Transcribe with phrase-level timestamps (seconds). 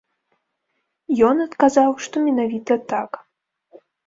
[1.27, 3.23] Ён адказаў, што менавіта так.